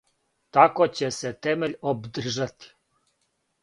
[0.57, 2.77] Тако ће се темељ обдржати,